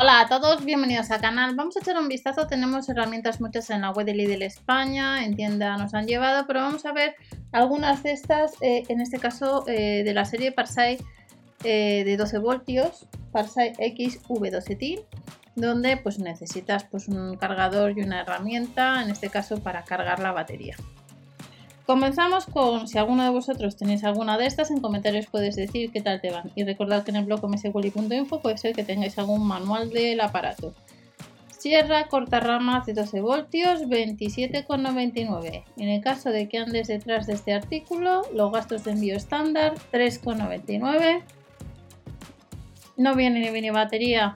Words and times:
Hola 0.00 0.20
a 0.20 0.28
todos, 0.28 0.64
bienvenidos 0.64 1.10
al 1.10 1.20
canal. 1.20 1.56
Vamos 1.56 1.76
a 1.76 1.80
echar 1.80 1.98
un 1.98 2.06
vistazo, 2.06 2.46
tenemos 2.46 2.88
herramientas 2.88 3.40
muchas 3.40 3.68
en 3.70 3.80
la 3.80 3.90
web 3.90 4.06
de 4.06 4.14
Lidl 4.14 4.42
España, 4.42 5.24
en 5.24 5.34
tienda 5.34 5.76
nos 5.76 5.92
han 5.92 6.06
llevado, 6.06 6.46
pero 6.46 6.60
vamos 6.60 6.86
a 6.86 6.92
ver 6.92 7.16
algunas 7.50 8.04
de 8.04 8.12
estas, 8.12 8.52
eh, 8.60 8.84
en 8.88 9.00
este 9.00 9.18
caso 9.18 9.64
eh, 9.66 10.04
de 10.04 10.14
la 10.14 10.24
serie 10.24 10.52
Parsai 10.52 10.98
eh, 11.64 12.04
de 12.04 12.16
12 12.16 12.38
voltios, 12.38 13.08
Parsai 13.32 13.72
XV12TIL, 13.72 15.04
donde 15.56 15.96
pues 15.96 16.20
necesitas 16.20 16.84
pues 16.84 17.08
un 17.08 17.36
cargador 17.36 17.98
y 17.98 18.02
una 18.02 18.20
herramienta, 18.20 19.02
en 19.02 19.10
este 19.10 19.30
caso 19.30 19.58
para 19.64 19.82
cargar 19.82 20.20
la 20.20 20.30
batería. 20.30 20.76
Comenzamos 21.88 22.44
con, 22.44 22.86
si 22.86 22.98
alguno 22.98 23.24
de 23.24 23.30
vosotros 23.30 23.78
tenéis 23.78 24.04
alguna 24.04 24.36
de 24.36 24.44
estas, 24.44 24.70
en 24.70 24.82
comentarios 24.82 25.24
podéis 25.24 25.56
decir 25.56 25.90
qué 25.90 26.02
tal 26.02 26.20
te 26.20 26.30
van. 26.30 26.52
Y 26.54 26.64
recordad 26.64 27.02
que 27.02 27.12
en 27.12 27.16
el 27.16 27.24
blog 27.24 27.48
mswally.info 27.48 28.42
puede 28.42 28.58
ser 28.58 28.74
que 28.74 28.84
tengáis 28.84 29.18
algún 29.18 29.46
manual 29.46 29.88
del 29.88 30.20
aparato. 30.20 30.74
Sierra 31.56 32.08
corta 32.08 32.40
ramas 32.40 32.84
de 32.84 32.92
12 32.92 33.22
voltios, 33.22 33.84
27,99. 33.84 35.64
En 35.78 35.88
el 35.88 36.02
caso 36.02 36.28
de 36.28 36.46
que 36.46 36.58
andes 36.58 36.88
detrás 36.88 37.26
de 37.26 37.32
este 37.32 37.54
artículo, 37.54 38.20
los 38.34 38.52
gastos 38.52 38.84
de 38.84 38.90
envío 38.90 39.16
estándar, 39.16 39.72
3,99. 39.90 41.22
No 42.98 43.14
viene 43.14 43.50
ni 43.50 43.70
batería 43.70 44.34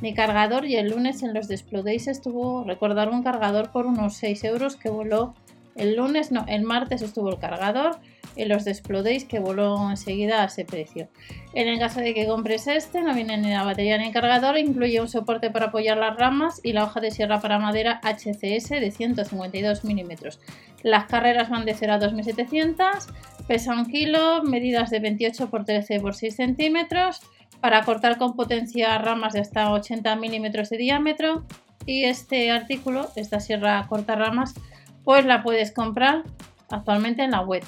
ni 0.00 0.14
cargador 0.14 0.64
y 0.64 0.76
el 0.76 0.88
lunes 0.88 1.22
en 1.22 1.34
los 1.34 1.48
Days 1.48 2.08
estuvo, 2.08 2.64
recordar 2.64 3.10
un 3.10 3.22
cargador 3.22 3.72
por 3.72 3.84
unos 3.84 4.16
6 4.16 4.42
euros 4.44 4.76
que 4.76 4.88
voló 4.88 5.34
el 5.78 5.96
lunes, 5.96 6.30
no, 6.30 6.44
el 6.48 6.62
martes 6.62 7.02
estuvo 7.02 7.30
el 7.30 7.38
cargador 7.38 7.98
en 8.36 8.48
los 8.48 8.64
Desplodéis 8.64 9.24
que 9.24 9.40
voló 9.40 9.90
enseguida 9.90 10.42
a 10.42 10.46
ese 10.46 10.64
precio. 10.64 11.08
En 11.54 11.68
el 11.68 11.78
caso 11.78 12.00
de 12.00 12.14
que 12.14 12.26
compres 12.26 12.66
este, 12.66 13.02
no 13.02 13.14
viene 13.14 13.36
ni 13.36 13.50
la 13.50 13.64
batería 13.64 13.98
ni 13.98 14.06
el 14.06 14.12
cargador, 14.12 14.56
incluye 14.56 15.00
un 15.00 15.08
soporte 15.08 15.50
para 15.50 15.66
apoyar 15.66 15.98
las 15.98 16.16
ramas 16.16 16.60
y 16.62 16.72
la 16.72 16.84
hoja 16.84 17.00
de 17.00 17.10
sierra 17.10 17.40
para 17.40 17.58
madera 17.58 18.00
HCS 18.02 18.68
de 18.70 18.90
152 18.90 19.84
milímetros. 19.84 20.40
Las 20.82 21.06
carreras 21.06 21.50
van 21.50 21.64
de 21.64 21.74
0 21.74 21.94
a 21.94 21.98
2700, 21.98 23.08
pesa 23.48 23.72
un 23.72 23.86
kilo, 23.86 24.42
medidas 24.44 24.90
de 24.90 25.00
28 25.00 25.44
x 25.44 25.64
13 25.66 25.94
x 25.96 26.16
6 26.16 26.36
centímetros, 26.36 27.20
para 27.60 27.82
cortar 27.82 28.18
con 28.18 28.36
potencia 28.36 28.96
ramas 28.98 29.32
de 29.32 29.40
hasta 29.40 29.72
80 29.72 30.14
milímetros 30.16 30.70
de 30.70 30.76
diámetro. 30.76 31.44
Y 31.86 32.04
este 32.04 32.50
artículo, 32.50 33.08
esta 33.16 33.40
sierra 33.40 33.84
corta 33.88 34.14
ramas, 34.14 34.54
pues 35.08 35.24
la 35.24 35.42
puedes 35.42 35.72
comprar 35.72 36.22
actualmente 36.68 37.22
en 37.22 37.30
la 37.30 37.40
web. 37.40 37.64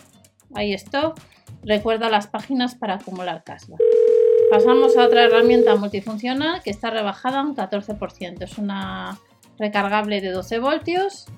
Ahí 0.54 0.74
está. 0.74 1.14
Recuerda 1.62 2.10
las 2.10 2.26
páginas 2.26 2.74
para 2.74 2.96
acumular 2.96 3.44
cashback. 3.44 3.80
Pasamos 4.50 4.94
a 4.98 5.06
otra 5.06 5.24
herramienta 5.24 5.74
multifuncional 5.74 6.62
que 6.62 6.68
está 6.68 6.90
rebajada 6.90 7.40
un 7.40 7.56
14%. 7.56 8.42
Es 8.42 8.58
una 8.58 9.18
recargable 9.58 10.20
de 10.20 10.32
12 10.32 10.58
voltios, 10.58 11.28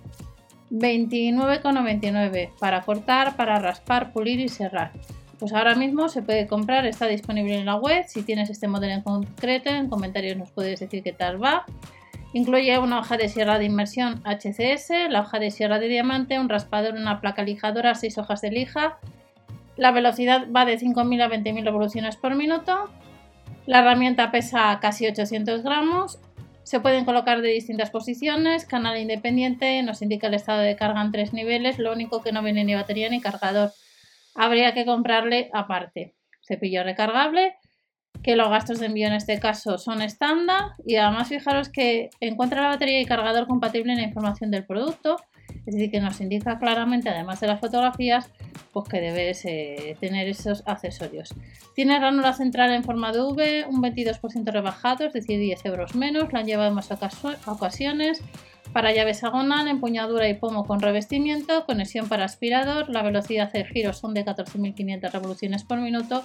29,99 0.73 2.51
para 2.59 2.81
cortar, 2.81 3.37
para 3.37 3.61
raspar, 3.61 4.13
pulir 4.13 4.41
y 4.41 4.49
cerrar. 4.49 4.91
Pues 5.39 5.53
ahora 5.53 5.77
mismo 5.77 6.09
se 6.09 6.23
puede 6.23 6.49
comprar, 6.49 6.85
está 6.85 7.07
disponible 7.07 7.55
en 7.55 7.67
la 7.67 7.77
web. 7.77 8.07
Si 8.09 8.25
tienes 8.25 8.51
este 8.51 8.67
modelo 8.67 8.95
en 8.95 9.03
concreto, 9.03 9.71
en 9.71 9.89
comentarios 9.89 10.37
nos 10.37 10.51
puedes 10.51 10.81
decir 10.81 11.05
qué 11.05 11.13
tal 11.13 11.41
va. 11.41 11.65
Incluye 12.35 12.79
una 12.79 12.99
hoja 13.01 13.19
de 13.19 13.29
sierra 13.29 13.59
de 13.59 13.67
inmersión 13.67 14.23
HCS, 14.25 15.11
la 15.11 15.21
hoja 15.21 15.39
de 15.39 15.51
sierra 15.51 15.79
de 15.79 15.89
diamante, 15.89 16.39
un 16.39 16.49
raspador, 16.49 16.95
una 16.95 17.21
placa 17.21 17.43
lijadora, 17.43 17.95
6 17.95 18.17
hojas 18.19 18.41
de 18.41 18.51
lija. 18.51 18.99
La 19.77 19.91
velocidad 19.91 20.47
va 20.55 20.65
de 20.65 20.79
5.000 20.79 21.23
a 21.23 21.29
20.000 21.29 21.65
revoluciones 21.65 22.17
por 22.17 22.35
minuto. 22.35 22.91
La 23.67 23.81
herramienta 23.81 24.31
pesa 24.31 24.79
casi 24.81 25.07
800 25.07 25.63
gramos. 25.63 26.19
Se 26.63 26.81
pueden 26.81 27.05
colocar 27.05 27.43
de 27.43 27.49
distintas 27.49 27.91
posiciones. 27.91 28.65
Canal 28.65 28.99
independiente 28.99 29.83
nos 29.83 30.01
indica 30.01 30.29
el 30.29 30.35
estado 30.35 30.61
de 30.61 30.77
carga 30.77 31.03
en 31.03 31.13
tres 31.13 31.35
niveles. 31.35 31.79
Lo 31.79 31.93
único 31.93 32.23
que 32.23 32.33
no 32.33 32.43
viene 32.43 32.65
ni 32.65 32.75
batería 32.75 33.11
ni 33.11 33.21
cargador. 33.21 33.73
Habría 34.35 34.73
que 34.73 34.87
comprarle 34.87 35.51
aparte. 35.53 36.15
Cepillo 36.41 36.83
recargable 36.83 37.57
que 38.23 38.37
los 38.37 38.49
gastos 38.49 38.79
de 38.79 38.87
envío 38.87 39.09
en 39.09 39.15
este 39.15 39.39
caso 39.41 39.79
son 39.79 40.01
estándar 40.01 40.73
y 40.87 40.97
además 40.97 41.29
fijaros 41.29 41.69
que 41.69 42.11
encuentra 42.21 42.63
la 42.63 42.69
batería 42.69 43.01
y 43.01 43.05
cargador 43.05 43.47
compatible 43.47 43.93
en 43.93 43.99
la 43.99 44.05
información 44.05 44.51
del 44.51 44.65
producto, 44.65 45.17
es 45.67 45.75
decir, 45.75 45.91
que 45.91 46.01
nos 46.01 46.21
indica 46.21 46.59
claramente, 46.59 47.09
además 47.09 47.41
de 47.41 47.47
las 47.49 47.61
fotografías, 47.61 48.31
pues 48.73 48.89
que 48.89 49.01
debes 49.01 49.45
eh, 49.45 49.97
tener 50.01 50.29
esos 50.29 50.63
accesorios. 50.67 51.35
Tiene 51.75 51.99
ranura 51.99 52.33
central 52.33 52.73
en 52.73 52.85
forma 52.85 53.13
de 53.13 53.21
V, 53.21 53.67
un 53.69 53.83
22% 53.83 54.53
rebajado, 54.53 55.07
es 55.07 55.13
decir, 55.13 55.39
10 55.39 55.65
euros 55.67 55.95
menos, 55.95 56.33
la 56.33 56.41
han 56.41 56.47
llevado 56.47 56.69
en 56.69 56.75
más 56.75 56.91
ocasiones. 57.47 58.23
Para 58.73 58.93
llave 58.93 59.11
hexagonal, 59.11 59.69
empuñadura 59.69 60.29
y 60.29 60.35
pomo 60.35 60.65
con 60.65 60.81
revestimiento, 60.81 61.67
conexión 61.67 62.09
para 62.09 62.25
aspirador, 62.25 62.89
la 62.89 63.03
velocidad 63.03 63.53
de 63.53 63.65
giro 63.67 63.93
son 63.93 64.15
de 64.15 64.25
14.500 64.25 65.11
revoluciones 65.11 65.65
por 65.65 65.79
minuto 65.79 66.25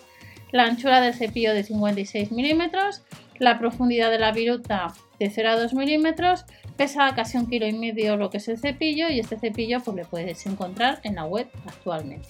la 0.52 0.63
anchura 0.63 1.02
del 1.02 1.13
cepillo 1.13 1.53
de 1.53 1.63
56 1.63 2.31
milímetros, 2.31 3.03
la 3.40 3.59
profundidad 3.59 4.09
de 4.09 4.19
la 4.19 4.31
viruta 4.31 4.94
de 5.19 5.30
0 5.30 5.50
a 5.50 5.59
2 5.59 5.74
milímetros, 5.74 6.46
pesa 6.75 7.13
casi 7.16 7.38
un 7.38 7.47
kilo 7.47 7.68
y 7.68 7.74
medio 7.74 8.18
lo 8.18 8.30
que 8.30 8.38
es 8.38 8.47
el 8.47 8.58
cepillo 8.58 9.09
y 9.09 9.19
este 9.19 9.38
cepillo 9.38 9.80
pues 9.81 9.97
le 9.97 10.06
puedes 10.06 10.46
encontrar 10.46 11.00
en 11.03 11.16
la 11.16 11.25
web 11.25 11.47
actualmente. 11.66 12.28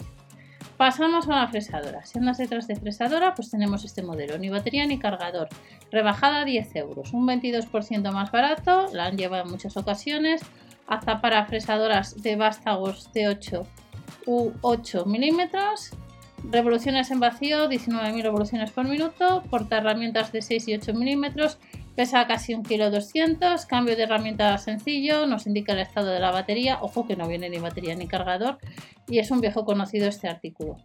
Pasamos 0.77 1.27
a 1.27 1.37
la 1.37 1.47
fresadora. 1.47 2.05
Si 2.05 2.19
andas 2.19 2.37
detrás 2.37 2.67
de 2.67 2.75
fresadora, 2.75 3.33
pues 3.33 3.49
tenemos 3.49 3.83
este 3.83 4.03
modelo, 4.03 4.37
ni 4.37 4.49
batería 4.49 4.85
ni 4.85 4.99
cargador. 4.99 5.49
Rebajada 5.91 6.45
10 6.45 6.75
euros, 6.75 7.13
un 7.13 7.27
22% 7.27 8.11
más 8.11 8.31
barato, 8.31 8.87
la 8.93 9.05
han 9.05 9.17
llevado 9.17 9.43
en 9.43 9.49
muchas 9.49 9.75
ocasiones, 9.75 10.41
hasta 10.85 11.19
para 11.19 11.45
fresadoras 11.47 12.21
de 12.21 12.35
vástagos 12.35 13.11
de 13.11 13.27
8 13.27 13.63
u 14.27 14.51
8 14.61 15.05
milímetros 15.05 15.91
Revoluciones 16.49 17.11
en 17.11 17.19
vacío, 17.19 17.69
19.000 17.69 18.21
revoluciones 18.21 18.71
por 18.71 18.87
minuto. 18.87 19.43
Porta 19.49 19.79
herramientas 19.79 20.31
de 20.31 20.41
6 20.41 20.69
y 20.69 20.75
8 20.75 20.93
milímetros. 20.93 21.57
Pesa 21.95 22.25
casi 22.25 22.53
1,2 22.53 23.11
kg. 23.11 23.67
Cambio 23.67 23.97
de 23.97 24.03
herramienta 24.03 24.57
sencillo. 24.57 25.27
Nos 25.27 25.45
indica 25.45 25.73
el 25.73 25.79
estado 25.79 26.07
de 26.07 26.21
la 26.21 26.31
batería. 26.31 26.77
Ojo 26.81 27.05
que 27.05 27.17
no 27.17 27.27
viene 27.27 27.49
ni 27.49 27.57
batería 27.57 27.95
ni 27.95 28.07
cargador. 28.07 28.59
Y 29.09 29.19
es 29.19 29.29
un 29.29 29.41
viejo 29.41 29.65
conocido 29.65 30.07
este 30.07 30.29
artículo. 30.29 30.77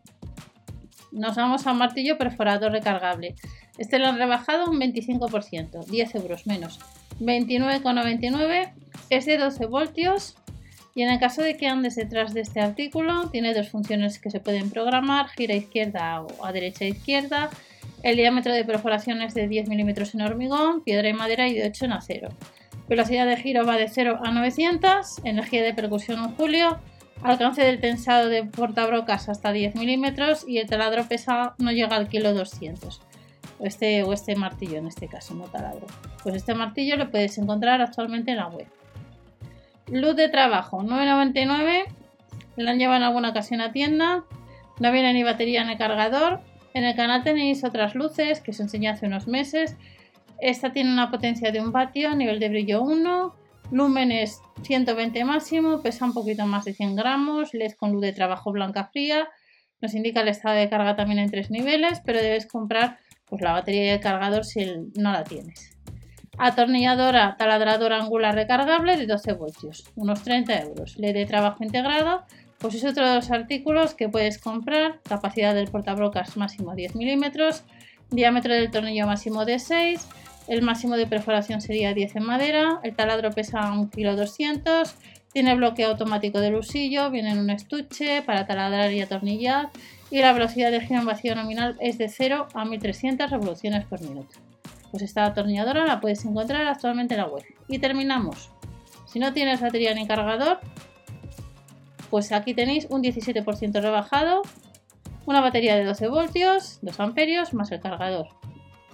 Nos 1.13 1.37
vamos 1.37 1.65
a 1.69 1.75
martillo 1.75 2.19
perforador 2.19 2.73
recargable. 2.73 3.37
Este 3.79 4.01
lo 4.01 4.09
han 4.09 4.19
rebajado 4.19 4.69
un 4.69 4.81
25%, 4.81 5.85
10 5.85 6.15
euros 6.17 6.47
menos. 6.49 6.81
29,99. 7.21 8.73
Es 9.11 9.27
de 9.27 9.39
12 9.39 9.67
voltios 9.67 10.35
y 10.95 11.03
en 11.03 11.11
el 11.11 11.19
caso 11.19 11.43
de 11.43 11.57
que 11.57 11.67
andes 11.67 11.97
detrás 11.97 12.35
de 12.35 12.43
este 12.43 12.61
artículo, 12.61 13.31
tiene 13.31 13.55
dos 13.55 13.71
funciones 13.71 14.19
que 14.19 14.31
se 14.31 14.41
pueden 14.41 14.71
programar, 14.71 15.29
gira 15.29 15.55
izquierda 15.55 16.23
o 16.23 16.45
a 16.45 16.53
derecha 16.53 16.85
e 16.85 16.89
izquierda. 16.89 17.51
El 18.03 18.17
diámetro 18.17 18.53
de 18.53 18.65
perforación 18.65 19.23
es 19.23 19.33
de 19.33 19.49
10 19.49 19.69
milímetros 19.69 20.15
en 20.15 20.23
hormigón, 20.23 20.83
piedra 20.83 21.09
y 21.09 21.15
madera 21.15 21.49
y 21.49 21.55
de 21.55 21.69
8 21.69 21.87
en 21.87 21.93
acero. 21.93 22.29
Velocidad 22.89 23.27
de 23.27 23.37
giro 23.37 23.65
va 23.65 23.77
de 23.77 23.89
0 23.89 24.21
a 24.23 24.31
900, 24.33 25.25
energía 25.25 25.63
de 25.63 25.73
percusión 25.73 26.19
en 26.19 26.35
julio, 26.35 26.79
alcance 27.23 27.65
del 27.65 27.81
tensado 27.81 28.29
de 28.29 28.45
portabrocas 28.45 29.29
hasta 29.29 29.53
10 29.53 29.77
milímetros 29.77 30.45
y 30.47 30.59
el 30.59 30.69
taladro 30.69 31.07
pesa 31.09 31.55
no 31.59 31.73
llega 31.73 31.97
al 31.97 32.09
kilo 32.09 32.35
200. 32.35 33.01
Este, 33.61 34.03
o 34.03 34.13
este 34.13 34.35
martillo 34.35 34.79
en 34.79 34.89
este 34.89 35.07
caso, 35.07 35.35
no 35.35 35.45
taladro. 35.45 35.87
Pues 36.23 36.35
este 36.35 36.55
martillo 36.55 36.97
lo 36.97 37.11
puedes 37.11 37.39
encontrar 37.39 37.81
actualmente 37.81 38.33
en 38.33 38.39
la 38.39 38.49
web. 38.49 38.67
Luz 39.93 40.17
de 40.17 40.31
trabajo, 40.31 40.83
9.99. 40.83 41.85
La 42.57 42.71
han 42.71 42.79
llevado 42.79 42.97
en 42.97 43.03
alguna 43.03 43.29
ocasión 43.29 43.61
a 43.61 43.73
tienda. 43.73 44.25
No 44.81 44.91
viene 44.91 45.13
ni 45.13 45.23
batería 45.23 45.65
ni 45.65 45.77
cargador. 45.77 46.41
En 46.73 46.85
el 46.85 46.97
canal 46.97 47.23
tenéis 47.23 47.63
otras 47.63 47.95
luces 47.95 48.41
que 48.41 48.53
os 48.53 48.61
enseñé 48.61 48.89
hace 48.89 49.05
unos 49.05 49.29
meses. 49.29 49.77
Esta 50.41 50.73
tiene 50.73 50.91
una 50.91 51.11
potencia 51.11 51.53
de 51.53 51.61
un 51.61 51.73
vatio, 51.73 52.17
nivel 52.17 52.41
de 52.41 52.49
brillo 52.49 52.81
1, 52.81 53.35
lúmenes 53.71 54.41
120 54.63 55.27
máximo, 55.27 55.83
pesa 55.83 56.07
un 56.07 56.15
poquito 56.15 56.47
más 56.47 56.65
de 56.65 56.73
100 56.73 56.97
gramos, 56.97 57.53
LED 57.53 57.73
con 57.73 57.93
luz 57.93 58.01
de 58.01 58.15
trabajo 58.15 58.51
blanca 58.51 58.85
fría. 58.85 59.29
Nos 59.83 59.93
indica 59.93 60.23
el 60.23 60.29
estado 60.29 60.57
de 60.57 60.71
carga 60.71 60.97
también 60.97 61.19
en 61.19 61.31
tres 61.31 61.51
niveles, 61.51 62.01
pero 62.03 62.19
debes 62.19 62.47
comprar 62.47 62.97
pues, 63.27 63.43
la 63.43 63.53
batería 63.53 63.85
y 63.85 63.89
el 63.91 64.01
cargador 64.01 64.47
si 64.47 64.65
no 64.97 65.13
la 65.13 65.23
tienes. 65.23 65.72
Atornilladora 66.39 67.37
taladradora 67.39 67.99
angular 67.99 68.35
recargable 68.35 68.97
de 68.97 69.07
12 69.07 69.35
voltios, 69.35 69.85
unos 69.95 70.23
30 70.23 70.61
euros. 70.63 70.99
LED 70.99 71.15
de 71.15 71.27
trabajo 71.27 71.63
integrado, 71.63 72.25
pues 72.59 72.75
es 72.75 72.85
otro 72.85 73.07
de 73.07 73.15
los 73.15 73.31
artículos 73.31 73.95
que 73.95 74.09
puedes 74.09 74.39
comprar. 74.39 74.99
Capacidad 75.09 75.55
del 75.55 75.71
portabrocas 75.71 76.37
máximo 76.37 76.75
10 76.75 76.97
milímetros, 76.97 77.63
diámetro 78.11 78.55
del 78.55 78.71
tornillo 78.71 79.07
máximo 79.07 79.45
de 79.45 79.59
6, 79.59 80.09
el 80.49 80.63
máximo 80.63 80.97
de 80.97 81.07
perforación 81.07 81.61
sería 81.61 81.95
10 81.95 82.17
en 82.17 82.25
madera, 82.25 82.81
el 82.83 82.97
taladro 82.97 83.31
pesa 83.31 83.61
1,2 83.73 83.93
kg, 83.93 84.91
tiene 85.33 85.55
bloqueo 85.55 85.91
automático 85.91 86.41
del 86.41 86.57
usillo, 86.57 87.11
viene 87.11 87.31
en 87.31 87.39
un 87.39 87.51
estuche 87.51 88.23
para 88.23 88.47
taladrar 88.47 88.93
y 88.93 89.01
atornillar 89.01 89.71
y 90.11 90.19
la 90.21 90.33
velocidad 90.33 90.71
de 90.71 90.81
giro 90.81 91.01
en 91.01 91.07
vacío 91.07 91.35
nominal 91.35 91.77
es 91.79 91.99
de 91.99 92.09
0 92.09 92.49
a 92.53 92.65
1300 92.65 93.31
revoluciones 93.31 93.85
por 93.85 94.01
minuto. 94.01 94.52
Pues 94.93 95.03
esta 95.03 95.25
atornilladora 95.25 95.85
la 95.85 96.01
puedes 96.01 96.25
encontrar 96.25 96.69
actualmente 96.69 97.15
en 97.15 97.21
la 97.23 97.27
web. 97.27 97.45
Y 97.67 97.81
terminamos. 97.81 98.51
Si 99.07 99.19
no 99.19 99.33
tienes 99.33 99.61
batería 99.61 99.93
ni 99.95 100.07
cargador, 100.07 100.61
pues 102.11 102.31
aquí 102.31 102.55
tenéis 102.55 102.87
un 102.91 103.03
17% 103.03 103.81
rebajado, 103.81 104.43
una 105.27 105.41
batería 105.41 105.75
de 105.75 105.85
12 105.85 106.09
voltios, 106.09 106.79
2 106.83 107.01
amperios 107.01 107.55
más 107.55 107.73
el 107.73 107.81
cargador. 107.81 108.29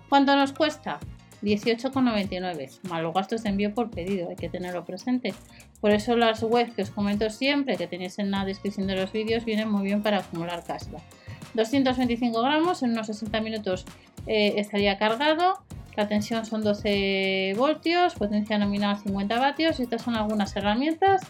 ¿Cuánto 0.08 0.34
nos 0.36 0.52
cuesta? 0.52 0.98
18,99 1.42 2.80
más 2.88 3.02
los 3.02 3.14
gastos 3.14 3.42
de 3.42 3.50
envío 3.50 3.74
por 3.74 3.90
pedido, 3.90 4.30
hay 4.30 4.36
que 4.36 4.48
tenerlo 4.48 4.84
presente. 4.84 5.34
Por 5.80 5.90
eso 5.92 6.16
las 6.16 6.42
webs 6.42 6.74
que 6.74 6.82
os 6.82 6.90
comento 6.90 7.30
siempre, 7.30 7.76
que 7.76 7.86
tenéis 7.86 8.18
en 8.18 8.30
la 8.30 8.44
descripción 8.44 8.86
de 8.86 8.96
los 8.96 9.12
vídeos, 9.12 9.44
vienen 9.44 9.70
muy 9.70 9.82
bien 9.84 10.02
para 10.02 10.18
acumular 10.18 10.64
cashback. 10.64 11.02
225 11.54 12.42
gramos, 12.42 12.82
en 12.82 12.90
unos 12.90 13.06
60 13.06 13.40
minutos 13.40 13.84
eh, 14.26 14.54
estaría 14.56 14.98
cargado. 14.98 15.62
La 15.98 16.06
tensión 16.06 16.46
son 16.46 16.62
12 16.62 17.54
voltios, 17.56 18.14
potencia 18.14 18.56
nominal 18.56 18.98
50 18.98 19.36
vatios. 19.40 19.80
Estas 19.80 20.00
son 20.00 20.14
algunas 20.14 20.54
herramientas 20.54 21.22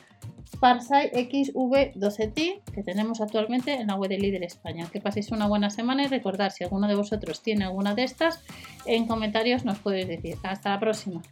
Parsai 0.61 1.11
XV12T 1.11 2.61
que 2.75 2.83
tenemos 2.83 3.23
actualmente 3.23 3.73
en 3.73 3.87
la 3.87 3.95
web 3.95 4.11
de 4.11 4.19
Líder 4.19 4.45
España. 4.45 4.87
Que 4.93 5.01
paséis 5.01 5.33
una 5.33 5.47
buena 5.47 5.71
semana 5.71 6.05
y 6.05 6.09
recordad 6.09 6.51
si 6.51 6.65
alguno 6.65 6.87
de 6.87 6.97
vosotros 6.97 7.43
tiene 7.43 7.65
alguna 7.65 7.95
de 7.95 8.05
estas, 8.05 8.45
en 8.85 9.07
comentarios 9.07 9.65
nos 9.65 9.79
podéis 9.79 10.07
decir. 10.07 10.37
Hasta 10.43 10.69
la 10.69 10.81
próxima. 10.81 11.23